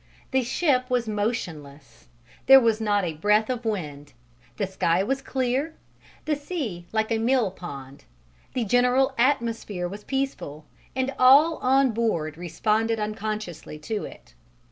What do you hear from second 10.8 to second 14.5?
and all on board responded unconsciously to it.